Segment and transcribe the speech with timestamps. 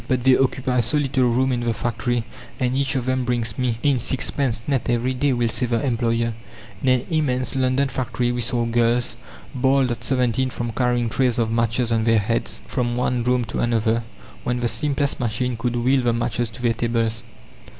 [0.07, 2.23] "But they occupy so little room in the factory,
[2.59, 6.33] and each of them brings me in sixpence net every day," will say the employer.
[6.81, 9.15] In an immense London factory we saw girls,
[9.53, 13.59] bald at seventeen from carrying trays of matches on their heads from one room to
[13.59, 14.01] another,
[14.43, 17.21] when the simplest machine could wheel the matches to their tables.